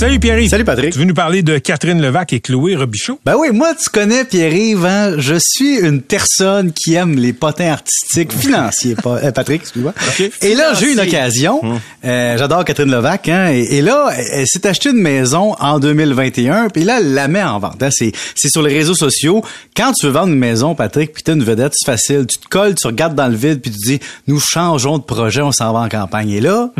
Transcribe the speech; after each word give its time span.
Salut 0.00 0.18
Pierre. 0.18 0.48
Salut 0.48 0.64
Patrick. 0.64 0.94
Tu 0.94 0.98
veux 0.98 1.04
nous 1.04 1.12
parler 1.12 1.42
de 1.42 1.58
Catherine 1.58 2.00
Levac 2.00 2.32
et 2.32 2.40
Chloé 2.40 2.74
Robichaud? 2.74 3.20
Ben 3.22 3.34
oui, 3.38 3.48
moi 3.52 3.74
tu 3.74 3.90
connais 3.90 4.24
Pierre-Yves, 4.24 4.86
hein? 4.86 5.16
je 5.18 5.34
suis 5.38 5.76
une 5.78 6.00
personne 6.00 6.72
qui 6.72 6.94
aime 6.94 7.16
les 7.18 7.34
potins 7.34 7.72
artistiques 7.72 8.32
financiers, 8.40 8.94
pas, 8.94 9.18
euh, 9.22 9.30
Patrick, 9.30 9.60
excuse-moi. 9.60 9.92
Et 10.40 10.54
là, 10.54 10.72
j'ai 10.72 10.86
eu 10.86 10.92
une 10.94 11.00
occasion, 11.00 11.62
Hum. 11.62 11.78
euh, 12.06 12.38
j'adore 12.38 12.64
Catherine 12.64 12.90
Levac, 12.90 13.28
hein? 13.28 13.50
et, 13.52 13.76
et 13.76 13.82
là, 13.82 14.08
elle, 14.16 14.46
s'est 14.46 14.66
acheté 14.66 14.88
une 14.88 15.02
maison 15.02 15.54
en 15.60 15.78
2021, 15.78 16.70
puis 16.70 16.84
là, 16.84 17.00
elle 17.00 17.12
la 17.12 17.28
met 17.28 17.42
en 17.42 17.58
vente. 17.58 17.82
Hein? 17.82 17.90
C'est, 17.90 18.12
c'est 18.34 18.48
sur 18.48 18.62
les 18.62 18.72
réseaux 18.72 18.94
sociaux. 18.94 19.44
Quand 19.76 19.92
tu 19.92 20.06
veux 20.06 20.12
vendre 20.12 20.32
une 20.32 20.38
maison, 20.38 20.74
Patrick, 20.74 21.12
puis 21.12 21.22
t'as 21.22 21.34
une 21.34 21.44
vedette, 21.44 21.74
c'est 21.76 21.84
facile. 21.92 22.26
Tu 22.26 22.38
te 22.38 22.48
colles, 22.48 22.74
tu 22.74 22.86
regardes 22.86 23.14
dans 23.14 23.28
le 23.28 23.36
vide, 23.36 23.60
puis 23.60 23.70
tu 23.70 23.76
dis, 23.76 24.00
nous 24.28 24.40
changeons 24.40 24.96
de 24.96 25.02
projet, 25.02 25.42
on 25.42 25.52
s'en 25.52 25.74
va 25.74 25.80
en 25.80 25.90
campagne. 25.90 26.30
Et 26.30 26.40
là, 26.40 26.70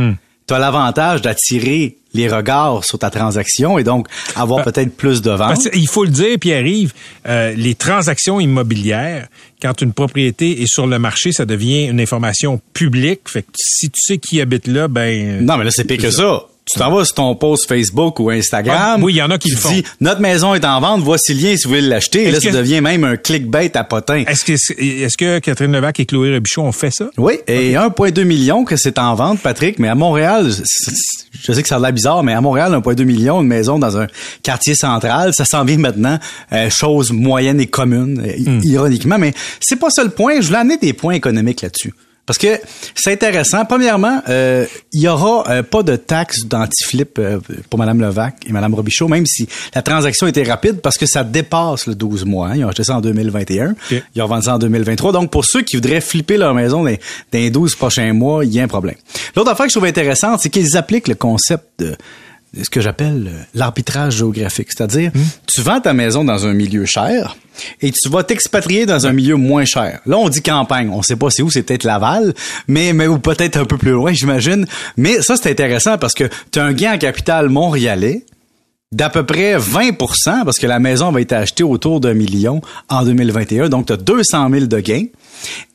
tu 0.51 0.55
as 0.55 0.59
l'avantage 0.59 1.23
d'attirer 1.23 1.97
les 2.13 2.29
regards 2.29 2.85
sur 2.85 2.99
ta 2.99 3.09
transaction 3.09 3.79
et 3.79 3.85
donc 3.85 4.09
avoir 4.35 4.65
peut-être 4.65 4.97
plus 4.97 5.23
de 5.23 5.31
ventes. 5.31 5.69
Il 5.75 5.87
faut 5.87 6.03
le 6.03 6.11
dire, 6.11 6.41
Pierre-Yves, 6.41 6.93
euh, 7.29 7.55
les 7.55 7.77
transactions 7.77 8.41
immobilières, 8.41 9.29
quand 9.63 9.81
une 9.81 9.93
propriété 9.93 10.61
est 10.61 10.67
sur 10.67 10.89
le 10.89 10.99
marché, 10.99 11.31
ça 11.31 11.47
devient 11.47 11.87
une 11.87 12.01
information 12.01 12.61
publique. 12.73 13.29
Fait 13.29 13.43
que 13.43 13.49
si 13.55 13.91
tu 13.91 14.01
sais 14.01 14.19
qui 14.19 14.41
habite 14.41 14.67
là, 14.67 14.89
ben... 14.89 15.47
Non, 15.47 15.57
mais 15.57 15.63
là, 15.63 15.71
c'est 15.71 15.85
pire 15.85 15.99
que 15.99 16.11
ça. 16.11 16.43
Tu 16.67 16.79
t'en 16.79 16.95
vas 16.95 17.05
sur 17.05 17.15
ton 17.17 17.35
post 17.35 17.67
Facebook 17.67 18.21
ou 18.21 18.31
Instagram. 18.31 18.77
Ah, 18.79 18.97
oui, 19.01 19.15
il 19.15 19.17
y 19.17 19.23
en 19.23 19.31
a 19.31 19.39
qui 19.39 19.51
le 19.51 19.57
font. 19.57 19.71
dis, 19.73 19.83
notre 20.01 20.21
maison 20.21 20.55
est 20.55 20.65
en 20.65 20.81
vente, 20.81 21.01
voici 21.03 21.35
le 21.35 21.41
lien 21.41 21.57
si 21.57 21.65
vous 21.65 21.71
voulez 21.71 21.81
l'acheter. 21.81 22.25
Et 22.29 22.31
là, 22.31 22.39
ça 22.41 22.51
devient 22.53 22.81
même 22.81 23.03
un 23.03 23.17
clickbait 23.17 23.77
à 23.77 23.83
potin. 23.83 24.23
Est-ce 24.27 24.45
que, 24.45 24.53
est-ce 24.53 25.17
que 25.17 25.41
Catherine 25.41 25.73
Levac 25.73 25.99
et 25.99 26.07
Chloé 26.07 26.33
Robichaud 26.35 26.63
ont 26.63 26.71
fait 26.71 26.93
ça? 26.93 27.11
Oui, 27.19 27.35
et 27.49 27.73
1,2 27.75 28.23
million 28.23 28.65
que 28.65 28.77
c'est 28.77 28.99
en 28.99 29.15
vente, 29.17 29.41
Patrick, 29.41 29.81
mais 29.81 29.89
à 29.89 29.97
Montréal, 29.97 30.49
je 31.43 31.53
sais 31.53 31.63
que 31.63 31.69
ça 31.69 31.77
a 31.77 31.81
l'air 31.81 31.93
bizarre, 31.93 32.23
mais 32.23 32.35
à 32.35 32.41
Montréal, 32.41 32.73
1,2 32.73 33.03
million, 33.05 33.41
une 33.41 33.49
maison 33.49 33.81
dans 33.81 33.99
un 33.99 34.07
quartier 34.45 34.77
central, 34.77 35.35
ça 35.35 35.45
s'en 35.45 35.65
vient 35.65 35.79
maintenant, 35.79 36.19
euh, 36.53 36.71
chose 36.71 37.11
moyenne 37.11 37.61
et 37.61 37.67
commune, 37.67 38.23
euh, 38.25 38.31
Hmm. 38.41 38.61
ironiquement, 38.65 39.19
mais 39.19 39.33
c'est 39.61 39.77
pas 39.77 39.91
ça 39.91 40.05
le 40.05 40.11
point, 40.11 40.41
je 40.41 40.47
voulais 40.47 40.59
amener 40.61 40.77
des 40.77 40.93
points 40.93 41.15
économiques 41.15 41.63
là-dessus. 41.63 41.93
Parce 42.31 42.39
que 42.39 42.61
c'est 42.95 43.11
intéressant. 43.11 43.65
Premièrement, 43.65 44.23
euh, 44.29 44.65
il 44.93 45.01
y 45.01 45.09
aura 45.09 45.43
euh, 45.51 45.65
pas 45.65 45.83
de 45.83 45.97
taxe 45.97 46.45
d'antiflip 46.45 47.19
euh, 47.19 47.41
pour 47.69 47.77
Mme 47.81 48.01
Levac 48.03 48.37
et 48.47 48.53
Mme 48.53 48.73
Robichaud, 48.73 49.09
même 49.09 49.27
si 49.27 49.49
la 49.75 49.83
transaction 49.83 50.29
était 50.29 50.45
rapide 50.45 50.81
parce 50.81 50.97
que 50.97 51.07
ça 51.07 51.25
dépasse 51.25 51.89
le 51.89 51.97
12 51.97 52.25
mois. 52.27 52.51
hein. 52.51 52.53
Ils 52.55 52.65
ont 52.65 52.69
acheté 52.69 52.85
ça 52.85 52.99
en 52.99 53.01
2021. 53.01 53.71
Ok. 53.73 54.03
Ils 54.15 54.23
ont 54.23 54.27
vendu 54.29 54.45
ça 54.45 54.55
en 54.55 54.59
2023. 54.61 55.11
Donc, 55.11 55.33
pour 55.33 55.45
ceux 55.45 55.63
qui 55.63 55.75
voudraient 55.75 56.01
flipper 56.01 56.37
leur 56.37 56.55
maison 56.55 56.85
dans, 56.85 56.91
dans 56.91 56.97
les 57.33 57.51
12 57.51 57.75
prochains 57.75 58.13
mois, 58.13 58.45
il 58.45 58.53
y 58.55 58.61
a 58.61 58.63
un 58.63 58.69
problème. 58.69 58.95
L'autre 59.35 59.51
affaire 59.51 59.67
que 59.67 59.73
je 59.73 59.75
trouve 59.77 59.89
intéressante, 59.89 60.39
c'est 60.41 60.51
qu'ils 60.51 60.77
appliquent 60.77 61.09
le 61.09 61.17
concept 61.17 61.65
de 61.81 61.97
ce 62.55 62.71
que 62.71 62.81
j'appelle 62.81 63.31
euh, 63.33 63.43
l'arbitrage 63.55 64.17
géographique. 64.17 64.69
C'est-à-dire, 64.71 65.13
tu 65.47 65.61
vends 65.63 65.81
ta 65.81 65.93
maison 65.93 66.25
dans 66.25 66.47
un 66.47 66.53
milieu 66.53 66.85
cher 66.85 67.37
et 67.81 67.93
tu 67.93 68.09
vas 68.09 68.25
t'expatrier 68.25 68.87
dans 68.87 69.07
un 69.07 69.13
milieu 69.13 69.37
moins 69.37 69.65
cher. 69.65 70.01
Là, 70.07 70.19
on 70.19 70.29
dit 70.29 70.43
campagne. 70.43 70.91
On 70.91 71.03
sait 71.03 71.17
pas 71.17 71.31
c'est 71.31 71.43
où, 71.43 71.51
c'est 71.51 71.63
peut-être 71.63 71.85
Laval, 71.85 72.35
mais, 72.67 72.93
mais 72.93 73.07
ou 73.07 73.19
peut-être 73.19 73.57
un 73.57 73.65
peu 73.65 73.77
plus 73.77 73.93
loin, 73.93 74.13
j'imagine. 74.13 74.67
Mais 74.97 75.23
ça, 75.23 75.37
c'est 75.37 75.51
intéressant 75.51 75.99
parce 75.99 76.15
que 76.15 76.25
tu 76.51 76.59
as 76.59 76.65
un 76.65 76.73
gain 76.73 76.95
en 76.95 76.99
capital 76.99 77.49
montréalais 77.49 78.25
d'à 78.93 79.09
peu 79.09 79.25
près 79.25 79.57
20% 79.57 80.45
parce 80.45 80.59
que 80.59 80.67
la 80.67 80.81
maison 80.81 81.13
va 81.13 81.21
être 81.21 81.33
achetée 81.33 81.63
autour 81.63 82.01
d'un 82.01 82.15
million 82.15 82.61
en 82.89 83.05
2021. 83.05 83.69
Donc, 83.69 83.87
tu 83.87 83.93
as 83.93 83.97
200 83.97 84.51
000 84.51 84.67
de 84.67 84.81
gains. 84.81 85.07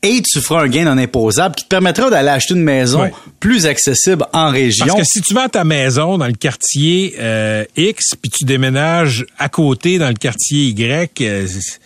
Et 0.03 0.21
tu 0.21 0.39
feras 0.41 0.63
un 0.63 0.67
gain 0.67 0.83
non 0.85 0.97
imposable 1.01 1.55
qui 1.55 1.63
te 1.63 1.69
permettra 1.69 2.09
d'aller 2.09 2.29
acheter 2.29 2.53
une 2.53 2.61
maison 2.63 3.09
plus 3.39 3.65
accessible 3.65 4.25
en 4.33 4.49
région. 4.51 4.85
Parce 4.85 4.99
que 4.99 5.05
si 5.05 5.21
tu 5.21 5.33
vends 5.33 5.49
ta 5.49 5.63
maison 5.63 6.17
dans 6.17 6.27
le 6.27 6.33
quartier 6.33 7.15
euh, 7.19 7.63
X, 7.75 8.15
puis 8.21 8.29
tu 8.29 8.43
déménages 8.45 9.25
à 9.39 9.49
côté 9.49 9.97
dans 9.97 10.07
le 10.09 10.13
quartier 10.13 10.65
Y, 10.67 11.21
euh, 11.21 11.47
c'est- 11.47 11.79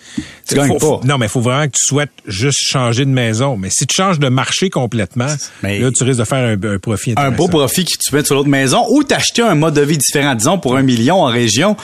Tu 0.47 0.55
gagnes 0.55 0.77
pas. 0.77 0.99
non, 1.03 1.17
mais 1.17 1.27
il 1.27 1.29
faut 1.29 1.39
vraiment 1.41 1.65
que 1.67 1.71
tu 1.77 1.85
souhaites 1.85 2.11
juste 2.25 2.59
changer 2.61 3.05
de 3.05 3.11
maison. 3.11 3.55
Mais 3.57 3.69
si 3.71 3.85
tu 3.87 3.95
changes 3.95 4.19
de 4.19 4.27
marché 4.29 4.69
complètement, 4.69 5.33
Mais- 5.63 5.79
là, 5.79 5.89
tu 5.91 6.03
risques 6.03 6.19
de 6.19 6.25
faire 6.25 6.57
un, 6.59 6.73
un 6.73 6.79
profit 6.79 7.13
un 7.15 7.31
beau 7.31 7.47
profit 7.47 7.85
que 7.85 7.91
tu 7.97 8.15
mets 8.15 8.25
sur 8.25 8.35
l'autre 8.35 8.49
maison 8.49 8.85
ou 8.89 9.03
t'acheter 9.03 9.41
un 9.43 9.55
mode 9.55 9.75
de 9.75 9.81
vie 9.81 9.97
différent. 9.97 10.35
Disons, 10.35 10.57
pour 10.57 10.75
un 10.75 10.81
million 10.81 11.21
en 11.21 11.27
région, 11.27 11.77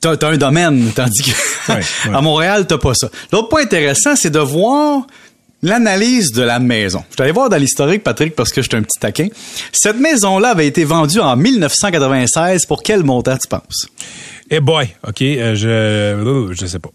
t'as 0.00 0.12
as 0.12 0.26
un 0.26 0.36
domaine, 0.36 0.92
tandis 0.94 1.22
que 1.22 1.30
Ouais, 1.72 1.80
ouais. 2.08 2.14
à 2.14 2.20
Montréal, 2.20 2.66
t'as 2.66 2.78
pas 2.78 2.94
ça. 2.94 3.08
L'autre 3.32 3.48
point 3.48 3.62
intéressant, 3.62 4.14
c'est 4.16 4.30
de 4.30 4.38
voir 4.38 5.02
l'analyse 5.62 6.32
de 6.32 6.42
la 6.42 6.58
maison. 6.58 7.04
Je 7.10 7.14
suis 7.14 7.22
allé 7.22 7.32
voir 7.32 7.48
dans 7.48 7.56
l'historique, 7.56 8.02
Patrick, 8.02 8.34
parce 8.34 8.50
que 8.50 8.62
je 8.62 8.68
suis 8.68 8.76
un 8.76 8.82
petit 8.82 8.98
taquin. 8.98 9.28
Cette 9.72 9.98
maison-là 9.98 10.50
avait 10.50 10.66
été 10.66 10.84
vendue 10.84 11.20
en 11.20 11.36
1996 11.36 12.66
pour 12.66 12.82
quel 12.82 13.04
montant 13.04 13.36
tu 13.36 13.48
penses? 13.48 13.88
Eh 14.52 14.58
boy, 14.60 14.88
OK, 15.06 15.22
euh, 15.22 15.54
je 15.54 16.54
je 16.54 16.66
sais 16.66 16.78
pas. 16.80 16.90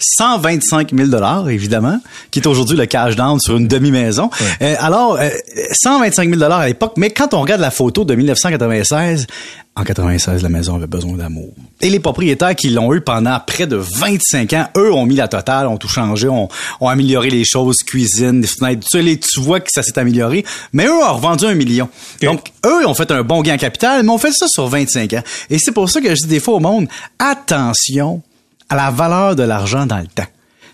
125 0.00 0.92
000 0.94 1.08
dollars 1.08 1.48
évidemment, 1.48 2.00
qui 2.30 2.38
est 2.40 2.46
aujourd'hui 2.46 2.76
le 2.76 2.86
cash 2.86 3.16
down 3.16 3.38
sur 3.40 3.56
une 3.56 3.68
demi-maison. 3.68 4.30
Euh, 4.62 4.74
alors, 4.78 5.16
euh, 5.20 5.28
125 5.72 6.28
000 6.28 6.40
dollars 6.40 6.60
à 6.60 6.66
l'époque, 6.68 6.94
mais 6.96 7.10
quand 7.10 7.34
on 7.34 7.40
regarde 7.40 7.60
la 7.60 7.70
photo 7.70 8.04
de 8.04 8.14
1996, 8.14 9.26
en 9.78 9.84
96, 9.84 10.42
la 10.42 10.48
maison 10.48 10.76
avait 10.76 10.86
besoin 10.86 11.12
d'amour. 11.18 11.50
Et 11.82 11.90
les 11.90 12.00
propriétaires 12.00 12.54
qui 12.56 12.70
l'ont 12.70 12.94
eu 12.94 13.02
pendant 13.02 13.38
près 13.46 13.66
de 13.66 13.76
25 13.76 14.52
ans, 14.54 14.68
eux 14.78 14.90
ont 14.90 15.04
mis 15.04 15.16
la 15.16 15.28
totale, 15.28 15.66
ont 15.66 15.76
tout 15.76 15.88
changé, 15.88 16.28
ont, 16.28 16.48
ont 16.80 16.88
amélioré 16.88 17.28
les 17.28 17.44
choses, 17.44 17.76
cuisine, 17.86 18.40
les 18.40 18.46
fenêtres, 18.46 18.86
tu, 18.90 19.02
les- 19.02 19.18
tu 19.20 19.38
vois 19.40 19.60
que 19.60 19.70
ça 19.70 19.82
s'est 19.82 19.98
amélioré, 19.98 20.46
mais 20.72 20.86
eux 20.86 20.92
ont 20.94 21.12
revendu 21.14 21.44
un 21.44 21.54
million. 21.54 21.90
Donc, 22.22 22.52
eux 22.64 22.86
ont 22.86 22.94
fait 22.94 23.10
un 23.10 23.22
bon 23.22 23.42
gain 23.42 23.54
en 23.54 23.58
capital, 23.58 24.02
mais 24.02 24.10
on 24.10 24.16
fait 24.16 24.32
ça 24.32 24.46
sur 24.48 24.66
25 24.66 25.12
ans. 25.12 25.22
Et 25.50 25.58
c'est 25.58 25.72
pour 25.72 25.90
ça 25.90 26.00
que 26.00 26.08
je 26.08 26.22
dis 26.22 26.26
des 26.28 26.40
fois 26.40 26.54
au 26.54 26.60
monde, 26.60 26.88
attention 27.18 28.22
à 28.68 28.76
la 28.76 28.90
valeur 28.90 29.36
de 29.36 29.42
l'argent 29.42 29.86
dans 29.86 29.98
le 29.98 30.06
temps. 30.06 30.26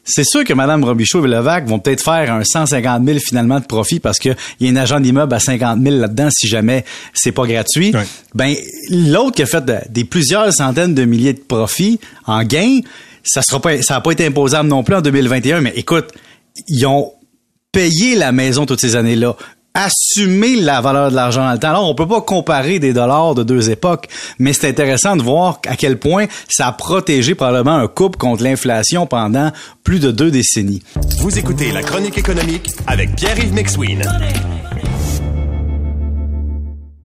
C'est 0.04 0.24
sûr 0.24 0.42
que 0.42 0.52
Mme 0.52 0.82
Robichaud 0.82 1.24
et 1.24 1.28
Levac 1.28 1.66
vont 1.68 1.78
peut-être 1.78 2.02
faire 2.02 2.32
un 2.32 2.42
150 2.42 3.04
000 3.06 3.18
finalement 3.20 3.60
de 3.60 3.64
profit 3.66 4.00
parce 4.00 4.18
qu'il 4.18 4.34
y 4.58 4.66
a 4.66 4.70
un 4.72 4.76
agent 4.76 4.98
d'immeuble 4.98 5.32
à 5.32 5.38
50 5.38 5.80
000 5.80 5.96
là-dedans 5.96 6.28
si 6.32 6.48
jamais 6.48 6.84
c'est 7.14 7.30
pas 7.30 7.46
gratuit. 7.46 7.92
Ben, 8.34 8.54
l'autre 8.90 9.36
qui 9.36 9.42
a 9.42 9.46
fait 9.46 9.64
de- 9.64 9.78
des 9.90 10.02
plusieurs 10.04 10.52
centaines 10.52 10.94
de 10.94 11.04
milliers 11.04 11.34
de 11.34 11.40
profits 11.40 12.00
en 12.26 12.42
gain, 12.42 12.80
ça 13.22 13.42
sera 13.42 13.60
pas, 13.60 13.80
ça 13.82 14.00
pas 14.00 14.10
été 14.10 14.26
imposable 14.26 14.68
non 14.68 14.82
plus 14.82 14.96
en 14.96 15.02
2021, 15.02 15.60
mais 15.60 15.72
écoute, 15.76 16.06
ils 16.66 16.84
ont 16.84 17.12
payé 17.70 18.16
la 18.16 18.32
maison 18.32 18.66
toutes 18.66 18.80
ces 18.80 18.96
années-là 18.96 19.36
assumer 19.74 20.56
la 20.56 20.80
valeur 20.80 21.10
de 21.10 21.16
l'argent 21.16 21.44
dans 21.44 21.52
le 21.52 21.58
temps. 21.58 21.70
Alors, 21.70 21.88
on 21.88 21.94
peut 21.94 22.06
pas 22.06 22.20
comparer 22.20 22.78
des 22.78 22.92
dollars 22.92 23.34
de 23.34 23.42
deux 23.42 23.70
époques, 23.70 24.08
mais 24.38 24.52
c'est 24.52 24.68
intéressant 24.68 25.16
de 25.16 25.22
voir 25.22 25.60
à 25.66 25.76
quel 25.76 25.98
point 25.98 26.26
ça 26.48 26.68
a 26.68 26.72
protégé 26.72 27.34
probablement 27.34 27.76
un 27.76 27.88
couple 27.88 28.18
contre 28.18 28.42
l'inflation 28.42 29.06
pendant 29.06 29.50
plus 29.84 30.00
de 30.00 30.10
deux 30.10 30.30
décennies. 30.30 30.82
Vous 31.20 31.38
écoutez 31.38 31.72
la 31.72 31.82
chronique 31.82 32.18
économique 32.18 32.70
avec 32.86 33.14
Pierre-Yves 33.16 33.54
McSween. 33.54 34.02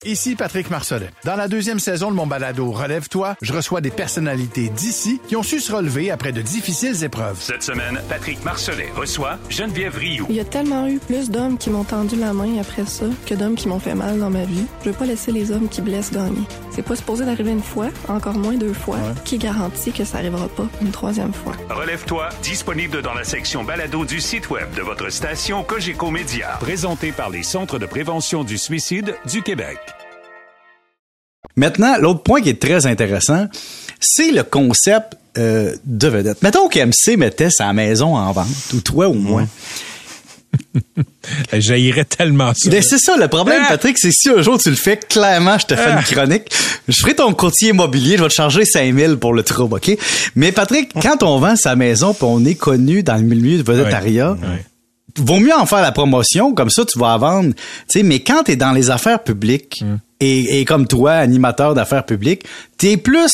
Ici 0.06 0.36
Patrick 0.36 0.70
Marcelet. 0.70 1.10
Dans 1.24 1.34
la 1.34 1.48
deuxième 1.48 1.80
saison 1.80 2.12
de 2.12 2.16
mon 2.16 2.28
balado 2.28 2.70
Relève-toi, 2.70 3.34
je 3.42 3.52
reçois 3.52 3.80
des 3.80 3.90
personnalités 3.90 4.68
d'ici 4.68 5.20
qui 5.26 5.34
ont 5.34 5.42
su 5.42 5.58
se 5.58 5.72
relever 5.72 6.12
après 6.12 6.30
de 6.30 6.42
difficiles 6.42 7.02
épreuves. 7.02 7.38
Cette 7.40 7.64
semaine, 7.64 8.00
Patrick 8.08 8.44
Marcelet 8.44 8.88
reçoit 8.94 9.36
Geneviève 9.50 9.96
Rioux. 9.96 10.26
Il 10.28 10.36
y 10.36 10.40
a 10.40 10.44
tellement 10.44 10.86
eu 10.86 11.00
plus 11.00 11.28
d'hommes 11.28 11.58
qui 11.58 11.70
m'ont 11.70 11.82
tendu 11.82 12.14
la 12.14 12.32
main 12.32 12.60
après 12.60 12.86
ça 12.86 13.06
que 13.26 13.34
d'hommes 13.34 13.56
qui 13.56 13.66
m'ont 13.66 13.80
fait 13.80 13.96
mal 13.96 14.20
dans 14.20 14.30
ma 14.30 14.44
vie. 14.44 14.66
Je 14.84 14.90
veux 14.90 14.96
pas 14.96 15.06
laisser 15.06 15.32
les 15.32 15.50
hommes 15.50 15.68
qui 15.68 15.80
blessent 15.80 16.12
gagner. 16.12 16.46
C'est 16.76 16.82
pas 16.82 16.94
supposé 16.94 17.24
d'arriver 17.24 17.52
une 17.52 17.62
fois, 17.62 17.88
encore 18.06 18.34
moins 18.34 18.56
deux 18.56 18.74
fois. 18.74 18.98
Qui 19.24 19.38
garantit 19.38 19.92
que 19.92 20.04
ça 20.04 20.18
arrivera 20.18 20.46
pas 20.46 20.68
une 20.82 20.90
troisième 20.90 21.32
fois? 21.32 21.54
Relève-toi, 21.70 22.28
disponible 22.42 23.00
dans 23.00 23.14
la 23.14 23.24
section 23.24 23.64
balado 23.64 24.04
du 24.04 24.20
site 24.20 24.50
web 24.50 24.74
de 24.76 24.82
votre 24.82 25.10
station 25.10 25.64
Cogeco 25.64 26.10
Média. 26.10 26.58
Présenté 26.60 27.12
par 27.12 27.30
les 27.30 27.42
Centres 27.42 27.78
de 27.78 27.86
prévention 27.86 28.44
du 28.44 28.58
suicide 28.58 29.14
du 29.24 29.40
Québec. 29.40 29.78
Maintenant, 31.56 31.96
l'autre 31.98 32.22
point 32.22 32.42
qui 32.42 32.50
est 32.50 32.60
très 32.60 32.84
intéressant, 32.84 33.46
c'est 33.98 34.30
le 34.30 34.42
concept 34.42 35.16
euh, 35.38 35.74
de 35.86 36.08
vedette. 36.08 36.42
Mettons 36.42 36.68
qu'MC 36.68 37.16
mettait 37.16 37.48
sa 37.48 37.72
maison 37.72 38.16
en 38.16 38.32
vente, 38.32 38.74
ou 38.74 38.82
toi 38.82 39.08
ou 39.08 39.14
moi. 39.14 39.44
J'haïrais 41.52 42.04
tellement 42.04 42.52
ça. 42.54 42.70
Ben, 42.70 42.82
c'est 42.82 42.98
ça, 42.98 43.16
le 43.16 43.28
problème, 43.28 43.62
Ah! 43.64 43.68
Patrick, 43.70 43.98
c'est 43.98 44.12
si 44.12 44.28
un 44.28 44.42
jour 44.42 44.58
tu 44.58 44.70
le 44.70 44.76
fais, 44.76 44.96
clairement, 44.96 45.58
je 45.58 45.66
te 45.66 45.76
fais 45.76 45.90
Ah! 45.90 45.98
une 45.98 46.04
chronique. 46.04 46.50
Je 46.88 47.00
ferai 47.00 47.14
ton 47.14 47.32
courtier 47.34 47.70
immobilier, 47.70 48.16
je 48.16 48.22
vais 48.22 48.28
te 48.28 48.34
charger 48.34 48.64
5000 48.64 49.16
pour 49.16 49.32
le 49.34 49.42
trouble, 49.42 49.74
OK? 49.76 49.96
Mais 50.34 50.52
Patrick, 50.52 50.92
quand 51.00 51.22
on 51.22 51.38
vend 51.38 51.56
sa 51.56 51.74
maison 51.76 52.14
puis 52.14 52.24
on 52.28 52.44
est 52.44 52.54
connu 52.54 53.02
dans 53.02 53.16
le 53.16 53.22
milieu 53.22 53.62
de 53.62 53.70
Ouais, 53.70 54.48
ouais. 54.48 54.64
vaut 55.18 55.38
mieux 55.40 55.54
en 55.54 55.66
faire 55.66 55.80
la 55.82 55.92
promotion, 55.92 56.54
comme 56.54 56.70
ça 56.70 56.84
tu 56.84 56.98
vas 56.98 57.14
en 57.14 57.18
vendre. 57.18 57.54
Mais 58.02 58.20
quand 58.20 58.44
tu 58.44 58.52
es 58.52 58.56
dans 58.56 58.72
les 58.72 58.90
affaires 58.90 59.22
publiques 59.22 59.82
Mm. 59.82 59.96
et, 60.20 60.60
et 60.60 60.64
comme 60.64 60.86
toi, 60.86 61.12
animateur 61.12 61.74
d'affaires 61.74 62.04
publiques, 62.06 62.44
tu 62.78 62.90
es 62.90 62.96
plus, 62.96 63.30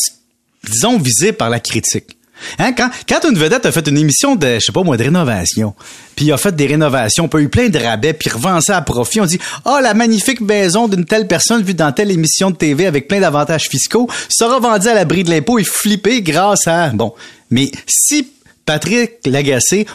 disons, 0.69 0.99
visé 0.99 1.33
par 1.33 1.51
la 1.51 1.61
critique. 1.61 2.17
Hein, 2.59 2.73
quand, 2.73 2.91
quand 3.09 3.29
une 3.29 3.39
vedette 3.39 3.67
a 3.67 3.73
fait 3.73 3.87
une 3.89 3.99
émission 3.99 4.37
de, 4.37 4.55
je 4.55 4.61
sais 4.61 4.73
pas 4.73 4.83
moi, 4.83 4.97
de 4.97 5.05
rénovation, 5.05 5.75
puis 6.17 6.27
il 6.27 6.33
a 6.33 6.37
fait 6.37 6.55
des 6.55 6.67
rénovations, 6.67 7.29
puis 7.29 7.41
a 7.41 7.43
eu 7.43 7.49
plein 7.49 7.69
de 7.69 7.79
rabais, 7.79 8.13
puis 8.13 8.31
revend 8.31 8.61
ça 8.61 8.77
à 8.77 8.83
profit, 8.83 9.21
on 9.21 9.27
dit 9.27 9.39
«Ah, 9.65 9.81
la 9.83 9.95
magnifique 9.95 10.41
maison 10.41 10.89
d'une 10.89 11.05
telle 11.05 11.27
personne 11.27 11.63
vue 11.63 11.75
dans 11.75 11.93
telle 11.93 12.11
émission 12.11 12.51
de 12.51 12.57
TV 12.57 12.87
avec 12.87 13.09
plein 13.09 13.21
d'avantages 13.21 13.69
fiscaux 13.69 14.09
sera 14.29 14.61
vendue 14.61 14.89
à 14.89 14.95
l'abri 14.95 15.25
de 15.25 15.31
l'impôt 15.31 15.59
et 15.59 15.65
flippée 15.65 16.23
grâce 16.23 16.67
à...» 16.67 16.89
Bon, 16.95 17.15
mais 17.51 17.71
si 17.87 18.29
Patrick 18.65 19.13
Lagacé 19.27 19.87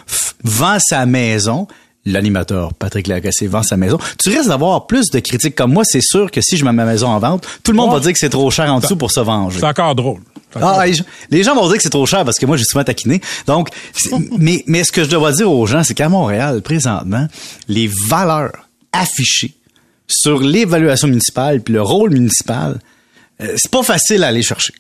vend 0.44 0.78
sa 0.80 1.06
maison, 1.06 1.68
l'animateur 2.06 2.74
Patrick 2.74 3.08
Lagacé 3.08 3.48
vend 3.48 3.64
sa 3.64 3.78
maison, 3.78 3.98
tu 4.20 4.30
risques 4.30 4.48
d'avoir 4.48 4.88
plus 4.88 5.10
de 5.10 5.20
critiques 5.20 5.56
comme 5.56 5.74
moi. 5.74 5.84
C'est 5.86 6.02
sûr 6.02 6.32
que 6.32 6.42
si 6.42 6.58
je 6.58 6.66
mets 6.66 6.72
ma 6.72 6.86
maison 6.86 7.08
en 7.08 7.20
vente, 7.20 7.48
tout 7.64 7.72
le 7.72 7.78
monde 7.78 7.94
va 7.94 8.00
dire 8.00 8.14
que 8.14 8.20
c'est 8.20 8.30
trop 8.30 8.50
cher 8.50 8.72
en 8.74 8.80
dessous 8.80 8.96
pour 8.96 9.12
se 9.12 9.20
venger. 9.20 9.60
C'est 9.60 9.66
encore 9.66 9.96
drôle. 9.96 10.22
Ah, 10.56 10.90
je- 10.92 11.04
les 11.30 11.44
gens 11.44 11.56
vont 11.56 11.68
dire 11.68 11.78
que 11.78 11.84
c'est 11.84 11.90
trop 11.90 12.06
cher 12.06 12.24
parce 12.26 12.38
que 12.40 12.46
moi, 12.46 12.58
j'ai 12.58 12.64
souvent 12.64 12.84
taquiné. 12.84 13.22
Donc, 13.46 13.70
mais, 14.38 14.64
mais 14.68 14.84
ce 14.84 14.92
que 14.92 15.04
je 15.04 15.10
dois 15.10 15.32
dire 15.32 15.52
aux 15.52 15.66
gens, 15.68 15.84
c'est 15.84 15.94
qu'à 15.94 16.10
Montréal, 16.10 16.62
présentement, 16.62 17.28
les 17.68 17.90
valeurs 18.10 18.54
affichées 18.94 19.54
sur 20.08 20.40
l'évaluation 20.40 21.08
municipale 21.10 21.62
puis 21.62 21.74
le 21.74 21.82
rôle 21.82 22.12
municipal, 22.12 22.80
euh, 23.42 23.54
c'est 23.58 23.70
pas 23.70 23.84
facile 23.84 24.24
à 24.24 24.28
aller 24.28 24.42
chercher. 24.42 24.74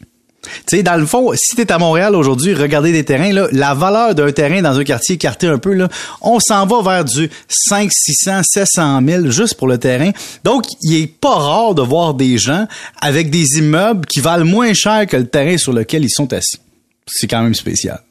Tu 0.67 0.77
sais, 0.77 0.83
dans 0.83 0.95
le 0.97 1.05
fond, 1.05 1.31
si 1.35 1.55
t'es 1.55 1.71
à 1.71 1.77
Montréal 1.77 2.15
aujourd'hui, 2.15 2.53
regardez 2.53 2.91
des 2.91 3.03
terrains, 3.03 3.31
là, 3.33 3.47
la 3.51 3.73
valeur 3.73 4.15
d'un 4.15 4.31
terrain 4.31 4.61
dans 4.61 4.77
un 4.77 4.83
quartier 4.83 5.15
écarté 5.15 5.47
un 5.47 5.57
peu, 5.57 5.73
là, 5.73 5.89
on 6.21 6.39
s'en 6.39 6.65
va 6.65 6.81
vers 6.81 7.05
du 7.05 7.29
5, 7.47 7.89
600, 7.91 8.41
700 8.43 9.01
000 9.05 9.27
juste 9.31 9.55
pour 9.55 9.67
le 9.67 9.77
terrain. 9.77 10.11
Donc, 10.43 10.63
il 10.81 10.95
est 11.01 11.07
pas 11.07 11.35
rare 11.35 11.75
de 11.75 11.81
voir 11.81 12.13
des 12.13 12.37
gens 12.37 12.67
avec 13.01 13.29
des 13.29 13.45
immeubles 13.57 14.05
qui 14.05 14.19
valent 14.19 14.45
moins 14.45 14.73
cher 14.73 15.05
que 15.07 15.17
le 15.17 15.27
terrain 15.27 15.57
sur 15.57 15.73
lequel 15.73 16.03
ils 16.03 16.09
sont 16.09 16.31
assis. 16.33 16.57
C'est 17.05 17.27
quand 17.27 17.41
même 17.41 17.55
spécial. 17.55 18.01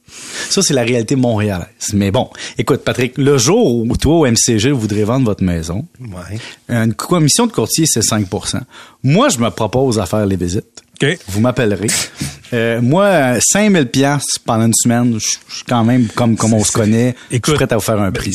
Ça, 0.48 0.62
c'est 0.62 0.72
la 0.72 0.82
réalité 0.82 1.16
montréalaise. 1.16 1.66
Mais 1.92 2.10
bon, 2.10 2.30
écoute, 2.56 2.82
Patrick, 2.82 3.18
le 3.18 3.36
jour 3.36 3.74
où 3.84 3.96
toi, 3.98 4.14
au 4.20 4.26
MCG, 4.26 4.70
vous 4.70 4.80
voudrez 4.80 5.04
vendre 5.04 5.26
votre 5.26 5.44
maison, 5.44 5.84
Ouais. 6.00 6.38
une 6.70 6.94
commission 6.94 7.46
de 7.46 7.52
courtier, 7.52 7.84
c'est 7.86 8.00
5% 8.02 8.60
Moi, 9.02 9.28
je 9.28 9.38
me 9.38 9.50
propose 9.50 9.98
à 9.98 10.06
faire 10.06 10.24
les 10.24 10.36
visites. 10.36 10.82
Vous 11.28 11.40
m'appellerez. 11.40 11.86
Euh, 12.52 12.80
moi, 12.80 13.40
5000 13.40 13.86
pièces 13.86 14.38
pendant 14.44 14.66
une 14.66 14.72
semaine, 14.72 15.14
je 15.18 15.26
suis 15.52 15.64
quand 15.68 15.82
même 15.82 16.06
comme 16.14 16.36
comme 16.36 16.54
on 16.54 16.62
se 16.62 16.70
connaît, 16.70 17.16
je 17.28 17.34
suis 17.44 17.54
prêt 17.54 17.66
à 17.72 17.74
vous 17.74 17.82
faire 17.82 18.00
un 18.00 18.12
prix. 18.12 18.30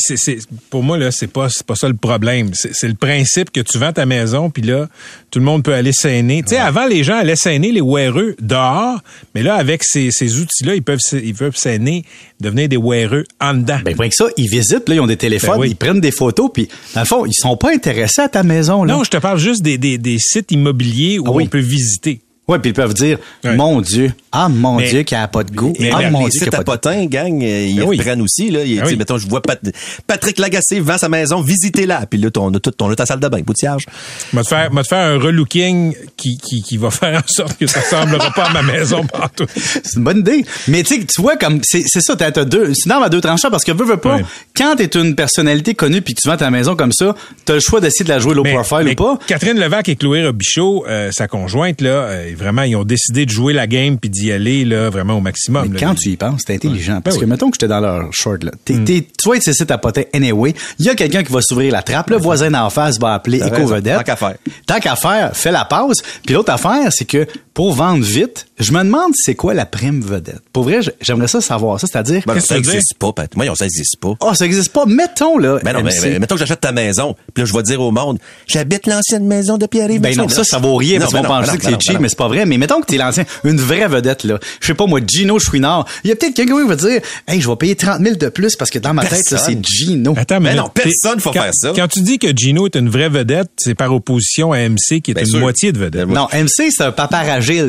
Pour 0.70 0.84
moi, 0.84 0.98
là, 0.98 1.12
c'est 1.12 1.28
pas, 1.32 1.48
pas 1.66 1.76
ça 1.76 1.88
le 1.88 1.94
problème. 1.94 2.52
C'est, 2.54 2.90
le 2.90 2.94
principe 2.94 3.52
que 3.52 3.62
tu 3.62 3.78
vends 3.78 3.94
ta 3.94 4.06
maison, 4.06 4.50
puis 4.50 4.64
là, 4.64 4.90
tout 5.32 5.40
le 5.40 5.46
monde 5.46 5.64
peut 5.64 5.74
aller 5.74 5.94
saigner. 5.94 6.44
Tu 6.44 6.50
sais, 6.50 6.58
avant, 6.58 6.88
les 6.88 7.06
gens 7.06 7.16
allaient 7.20 7.38
saigner 7.38 7.72
les 7.72 7.80
weareux 7.80 8.36
dehors, 8.42 9.00
mais 9.34 9.44
là, 9.44 9.56
avec 9.56 9.82
ces, 9.82 10.12
ces 10.12 10.40
outils-là, 10.42 10.76
ils 10.76 10.84
peuvent, 10.84 11.00
ils 11.14 11.34
peuvent 11.34 11.56
saigner, 11.56 12.04
devenir 12.42 12.68
des 12.68 12.78
weareux 12.78 13.24
en 13.40 13.54
dedans. 13.54 13.80
Ben, 13.86 13.96
pas 13.96 14.10
que 14.10 14.16
ça, 14.16 14.26
ils 14.36 14.50
visitent, 14.50 14.90
là, 14.90 14.96
ils 14.96 15.00
ont 15.00 15.08
des 15.08 15.16
téléphones, 15.16 15.52
Ben 15.52 15.62
oui. 15.62 15.70
ils 15.70 15.76
prennent 15.78 16.02
des 16.02 16.12
photos, 16.12 16.52
puis 16.54 16.68
dans 16.96 17.00
le 17.02 17.08
fond, 17.08 17.26
ils 17.26 17.34
sont 17.34 17.56
pas 17.56 17.72
intéressés 17.74 18.24
à 18.24 18.28
ta 18.28 18.44
maison, 18.44 18.84
là. 18.84 18.94
non, 18.94 19.06
je 19.06 19.10
te 19.10 19.18
parle 19.18 19.40
juste 19.40 19.62
des, 19.62 19.78
des, 19.78 19.98
des 19.98 20.18
sites 20.20 20.52
immobiliers 20.52 21.18
où 21.18 21.24
Ah 21.28 21.32
oui. 21.32 21.46
on 21.46 21.48
peut 21.48 21.60
visiter. 21.60 22.20
Ouais, 22.52 22.60
puis 22.60 22.72
ils 22.72 22.74
peuvent 22.74 22.94
dire, 22.94 23.18
Ouais. 23.44 23.56
mon 23.56 23.82
Dieu, 23.82 24.12
ah 24.32 24.50
mon 24.50 24.78
Mais- 24.78 24.90
Dieu, 24.90 25.04
qui 25.04 25.16
a 25.16 25.28
pas 25.28 25.44
de 25.44 25.52
goût, 25.52 25.74
mais 25.80 25.90
ah 25.94 26.02
la- 26.02 26.12
mon 26.12 26.28
Dieu, 26.28 26.42
a 26.44 26.48
à 26.48 26.52
pas 26.52 26.58
de 26.58 26.64
goût. 26.64 26.72
potins, 26.72 27.06
gang, 27.06 27.42
ils 27.42 27.76
Ben 27.78 27.84
oui. 27.86 28.00
aussi. 28.22 28.50
Là. 28.52 28.64
Il, 28.64 28.80
Ben 28.82 28.88
oui. 28.88 28.96
Mettons, 28.98 29.18
je 29.18 29.28
vois 29.28 29.42
Pat- 29.42 29.60
Patrick 30.08 30.38
Lagacé 30.40 30.80
vend 30.80 30.98
sa 30.98 31.10
maison, 31.10 31.42
visitez-la. 31.42 32.06
Puis 32.08 32.20
là, 32.20 32.30
ton, 32.32 32.52
ton, 32.52 32.72
ton, 32.72 32.94
ta 32.96 33.06
salle 33.06 33.20
de 33.20 33.28
bain, 33.28 33.42
boutillage. 33.42 33.86
Te 34.34 34.44
faire, 34.44 34.72
m'a 34.74 34.84
te 34.84 34.88
faire 34.88 35.14
un 35.16 35.18
relooking 35.20 35.94
qui, 36.18 36.38
qui, 36.38 36.62
qui 36.62 36.78
va 36.78 36.92
faire 36.92 37.18
en 37.20 37.28
sorte 37.28 37.58
que 37.58 37.68
ça 37.68 37.80
ressemblera 37.82 38.32
pas 38.32 38.46
à 38.46 38.54
ma 38.54 38.62
maison 38.64 39.04
partout. 39.06 39.46
C'est 39.56 39.96
une 39.96 40.04
bonne 40.04 40.20
idée. 40.20 40.46
Mais 40.68 40.84
tu 40.84 40.96
sais, 41.00 41.06
tu 41.06 41.22
vois, 41.22 41.36
comme, 41.38 41.60
c'est 41.64 41.84
c'est 41.86 42.02
ça, 42.02 42.16
t'as 42.16 42.32
deux, 42.46 42.74
c'est 42.74 42.90
dans 42.90 43.02
à 43.02 43.10
deux 43.10 43.22
tranchants 43.22 43.50
parce 43.50 43.64
que 43.64 43.72
veux, 43.72 43.86
veux 43.86 43.98
pas, 43.98 44.18
Ouais. 44.18 44.26
quand 44.56 44.76
t'es 44.76 44.86
une 45.00 45.16
personnalité 45.16 45.74
connue 45.74 46.02
puis 46.02 46.14
que 46.14 46.22
tu 46.22 46.28
vends 46.28 46.38
ta 46.38 46.50
maison 46.50 46.76
comme 46.76 46.92
ça, 46.92 47.16
t'as 47.46 47.54
le 47.56 47.60
choix 47.60 47.80
d'essayer 47.80 48.04
de 48.04 48.10
la 48.10 48.20
jouer 48.20 48.34
low 48.34 48.44
Mais- 48.44 48.54
profile 48.54 48.82
mais 48.86 48.92
ou 48.92 48.96
pas. 48.96 49.20
Catherine 49.28 49.60
Levac 49.60 49.88
et 49.90 49.96
Chloé 49.96 50.26
Robichaud, 50.26 50.86
euh, 50.88 51.12
sa 51.12 51.28
conjointe, 51.28 51.82
là, 51.82 51.90
euh, 51.90 52.34
vraiment, 52.42 52.64
ils 52.64 52.76
ont 52.76 52.84
décidé 52.84 53.26
de 53.26 53.32
jouer 53.32 53.54
la 53.54 53.68
game 53.68 53.98
puis 53.98 54.10
d'y 54.10 54.32
aller 54.32 54.66
là, 54.66 54.90
vraiment 54.90 55.14
au 55.18 55.22
maximum. 55.22 55.68
Mais 55.70 55.80
là. 55.80 55.88
quand 55.88 55.96
tu 55.96 56.10
y 56.10 56.18
penses, 56.18 56.42
c'est 56.46 56.56
intelligent. 56.56 56.96
Ouais. 56.96 57.02
Parce 57.04 57.16
Ben 57.16 57.22
que 57.22 57.26
oui. 57.26 57.32
mettons 57.32 57.50
que 57.50 57.56
j'étais 57.56 57.68
dans 57.68 57.80
leur 57.80 58.10
short, 58.12 58.44
là. 58.44 58.52
T'es, 58.66 58.74
Mm. 58.74 58.84
t'es- 58.86 59.08
tu 59.22 59.30
vas 59.30 59.36
être 59.36 59.44
ces 59.44 59.54
sites 59.54 59.72
à 59.72 59.78
potin 59.78 60.04
anyway. 60.14 60.54
Il 60.80 60.86
y 60.86 60.90
a 60.90 60.96
quelqu'un 60.96 61.24
qui 61.24 61.32
va 61.32 61.42
s'ouvrir 61.42 61.72
la 61.72 61.82
trappe. 61.84 62.10
Le 62.10 62.18
voisin 62.18 62.52
d'en 62.52 62.70
face 62.70 63.00
va 63.00 63.14
appeler 63.14 63.40
T'as 63.40 63.48
éco-vedette. 63.48 63.98
Tant 63.98 64.04
qu'à 64.04 64.16
faire. 64.16 64.36
Tant 64.66 64.80
qu'à 64.80 64.96
faire, 64.96 65.32
fais 65.36 65.52
la 65.52 65.66
pause. 65.66 66.02
Puis 66.26 66.34
l'autre 66.34 66.52
affaire, 66.52 66.92
c'est 66.92 67.06
que 67.06 67.26
pour 67.54 67.74
vendre 67.74 68.04
vite, 68.04 68.48
je 68.60 68.72
me 68.72 68.80
demande 68.84 69.12
c'est 69.16 69.36
quoi 69.36 69.54
la 69.54 69.66
prime 69.66 70.02
vedette. 70.02 70.42
Pour 70.54 70.64
vrai, 70.64 70.80
j'aimerais 71.02 71.28
ça 71.28 71.42
savoir 71.42 71.80
ça. 71.80 71.88
C'est-à-dire, 71.88 72.24
Ben, 72.26 72.40
ça 72.40 72.56
tu 72.56 72.62
n'existe 72.62 72.94
pas, 72.96 73.12
Pat. 73.12 73.36
Moi, 73.36 73.46
ça 73.56 73.66
n'existe 73.66 73.98
pas. 74.00 74.14
oh, 74.22 74.34
ça 74.34 74.46
existe 74.46 74.72
pas. 74.72 74.86
Mettons, 74.86 75.38
là. 75.38 75.60
Ben 75.64 75.74
non, 75.74 75.82
mais, 75.84 75.92
MC. 75.92 76.04
mais 76.12 76.20
mettons 76.20 76.36
que 76.36 76.40
j'achète 76.40 76.62
ta 76.62 76.72
maison, 76.72 77.16
puis 77.34 77.44
là, 77.44 77.46
je 77.46 77.54
vais 77.54 77.64
dire 77.64 77.82
au 77.82 77.92
monde, 77.92 78.20
j'habite 78.48 78.88
l'ancienne 78.88 79.26
maison 79.26 79.58
de 79.58 79.66
Pierre-Yves 79.66 80.00
Ben 80.02 80.16
non, 80.16 80.30
ça, 80.30 80.44
ça 80.44 80.60
vaut 80.60 80.76
rien, 80.76 81.00
parce 81.00 81.14
Non, 81.14 81.22
qu'on 81.24 81.28
ben 81.28 81.40
pense 81.42 81.48
ben 81.52 81.58
que 81.58 81.64
c'est 81.64 81.72
ben 81.72 81.80
cheap, 81.82 81.94
non, 81.96 82.00
mais 82.02 82.10
c'est 82.10 82.18
pas 82.18 82.28
vrai. 82.28 82.46
Mais 82.46 82.58
mettons 82.58 82.80
que 82.82 82.86
t'es 82.86 82.98
l'ancien, 82.98 83.26
une 83.44 83.58
vraie 83.60 83.88
vedette, 83.88 84.24
là. 84.24 84.40
Je 84.62 84.68
sais 84.68 84.74
pas, 84.74 84.86
moi, 84.86 85.00
Gino 85.06 85.38
Chouinard. 85.40 85.86
Il 86.04 86.10
y 86.10 86.14
a 86.14 86.16
peut-être 86.16 86.36
quelqu'un 86.36 86.62
qui 86.62 86.68
va 86.68 86.76
dire, 86.76 87.02
hey, 87.28 87.42
je 87.42 87.50
vais 87.50 87.56
payer 87.58 87.76
30 87.76 88.02
000 88.02 88.16
de 88.16 88.30
plus 88.30 88.56
parce 88.56 88.72
que 88.72 88.80
dans 88.80 88.94
ma 88.94 89.04
tête, 89.06 89.26
ça, 89.26 89.38
c'est 89.38 89.56
Personne. 89.56 89.64
Gino. 89.66 90.14
Attends, 90.18 90.40
Mais 90.40 90.52
mais 90.52 90.56
non, 90.56 90.70
personne 90.74 91.20
faut 91.20 91.32
quand, 91.32 91.42
faire 91.42 91.54
ça. 91.54 91.74
Quand 91.76 91.88
tu 91.88 92.02
dis 92.02 92.18
que 92.20 92.28
Gino 92.36 92.66
est 92.66 92.76
une 92.76 92.90
vraie 92.90 93.10
vedette, 93.10 93.50
c'est 93.58 93.76
par 93.76 93.94
opposition 93.94 94.54
à 94.54 94.60
MC 94.60 95.02
qui 95.02 95.12
est 95.12 95.20
une 95.20 95.26
sûr. 95.26 95.40
moitié 95.40 95.72
de 95.72 95.80
vedette. 95.80 96.08
Ben, 96.08 96.14
Non, 96.14 96.28
MC, 96.34 96.70
c'est 96.72 96.84
un 96.84 96.92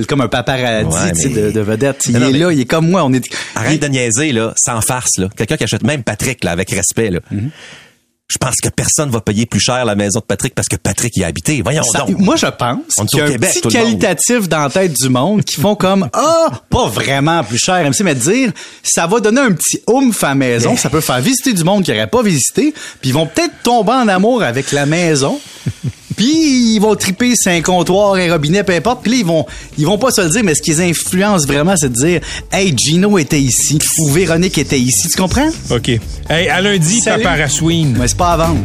comme 0.07 0.21
un 0.21 0.29
paparazzi, 0.29 0.87
Ouais, 0.87 1.13
mais- 1.15 1.29
de, 1.31 1.51
de 1.51 1.61
vedette. 1.61 2.05
Il 2.09 2.13
Non, 2.19 2.29
est 2.29 2.33
mais- 2.33 2.39
là, 2.39 2.53
il 2.53 2.61
est 2.61 2.65
comme 2.67 2.89
moi, 2.91 3.05
on 3.05 3.13
est... 3.13 3.25
Arrête 3.55 3.75
il- 3.75 3.81
de 3.81 3.87
niaiser, 3.89 4.33
là, 4.33 4.53
sans 4.57 4.81
farce, 4.81 5.19
là. 5.19 5.29
Quelqu'un 5.37 5.57
qui 5.57 5.65
achète, 5.65 5.83
même 5.85 6.03
Patrick, 6.03 6.45
là, 6.45 6.53
avec 6.53 6.71
respect, 6.71 7.11
là. 7.11 7.21
Mhm. 7.31 7.51
Je 8.29 8.39
pense 8.39 8.57
que 8.63 8.71
personne 8.71 9.11
va 9.11 9.21
payer 9.21 9.45
plus 9.45 9.61
cher 9.61 9.85
la 9.85 9.95
maison 9.95 10.21
de 10.21 10.25
Patrick 10.25 10.55
parce 10.55 10.67
que 10.69 10.77
Patrick 10.77 11.15
y 11.19 11.23
a 11.25 11.27
habité. 11.27 11.61
Voyons 11.61 11.83
Ça- 11.83 11.99
donc. 11.99 12.19
moi, 12.19 12.37
je 12.37 12.47
pense 12.47 12.79
qu'il 13.11 13.19
y 13.19 13.21
a 13.21 13.27
un 13.27 13.31
Québec, 13.33 13.51
petit 13.63 13.69
qualitatif 13.69 14.49
dans 14.49 14.61
la 14.61 14.71
tête 14.71 14.95
du 14.95 15.11
monde 15.11 15.45
qui 15.45 15.61
font 15.61 15.75
comme 15.75 16.09
ah 16.15 16.47
pas 16.71 16.87
vraiment 16.89 17.45
plus 17.45 17.59
cher 17.59 17.85
MC 17.85 18.01
mais 18.03 18.15
dire 18.15 18.51
ça 18.83 19.07
va 19.07 19.21
donner 19.21 19.43
un 19.43 19.53
petit 19.53 19.83
oomph 19.87 20.25
à 20.25 20.29
la 20.29 20.35
maison 20.35 20.79
ça 20.79 20.89
peut 20.89 21.03
faire 21.03 21.21
visiter 21.21 21.53
du 21.53 21.63
monde 21.63 21.85
qui 21.85 21.91
n'aurait 21.91 22.07
pas 22.07 22.23
visité 22.23 22.73
puis 23.03 23.11
ils 23.11 23.13
vont 23.13 23.27
peut-être 23.27 23.53
tomber 23.63 23.93
en 23.93 24.09
amour 24.09 24.43
avec 24.43 24.73
la 24.73 24.87
maison 24.87 25.39
puis 26.17 26.75
ils 26.75 26.79
vont 26.81 26.95
triper 26.95 27.33
c'est 27.37 27.57
un 27.57 27.63
comptoir 27.63 28.15
un 28.15 28.31
robinet 28.33 28.65
peu 28.65 28.75
importe 28.75 29.03
puis 29.03 29.13
là 29.13 29.17
ils 29.19 29.25
vont 29.27 29.47
ils 29.79 29.87
vont 29.87 29.99
pas 29.99 30.11
se 30.11 30.21
le 30.21 30.29
dire 30.29 30.43
mais 30.45 30.55
ce 30.55 30.63
qui 30.63 30.71
les 30.71 30.81
influence 30.91 31.47
vraiment 31.47 31.77
c'est 31.77 31.89
de 31.91 31.95
dire 31.95 32.21
hey 32.51 32.75
Gino 32.77 33.19
était 33.19 33.41
ici 33.41 33.79
ou 34.01 34.09
Véronique 34.11 34.59
était 34.59 34.79
ici 34.81 35.09
tu 35.09 35.17
comprends? 35.21 35.49
OK. 35.71 35.89
Hey, 36.29 36.49
à 36.49 36.61
lundi, 36.61 37.01
Salut. 37.01 37.23
Papa 37.23 37.37
Rasween. 37.37 37.97
mais 37.99 38.09
c'est 38.09 38.17
pas 38.17 38.37
vendre 38.37 38.61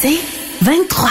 C'est 0.00 0.20
23. 0.62 1.10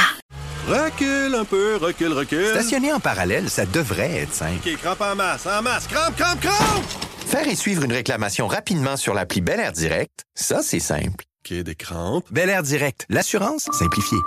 Recule 0.68 1.36
un 1.36 1.46
peu, 1.46 1.78
recule, 1.78 2.14
recule. 2.14 2.48
Stationner 2.54 2.94
en 2.94 3.00
parallèle, 3.00 3.50
ça 3.50 3.66
devrait 3.66 4.22
être 4.24 4.34
simple. 4.34 4.60
OK, 4.66 4.78
crampe 4.82 5.02
en 5.02 5.16
masse, 5.16 5.46
en 5.46 5.62
masse, 5.62 5.88
crampe, 5.88 6.16
crampe, 6.16 6.40
crampe! 6.42 7.09
Faire 7.30 7.48
et 7.48 7.56
suivre 7.56 7.84
une 7.84 7.94
réclamation 7.94 8.48
rapidement 8.48 8.98
sur 8.98 9.14
l'appli 9.14 9.42
Bel 9.42 9.60
Air 9.60 9.72
Direct, 9.72 10.26
ça, 10.34 10.64
c'est 10.64 10.80
simple. 10.80 11.26
OK, 11.46 11.54
des 11.54 11.76
crampes. 11.76 12.26
Bel 12.32 12.50
Air 12.50 12.64
Direct, 12.64 13.06
l'assurance 13.08 13.70
simplifiée. 13.72 14.18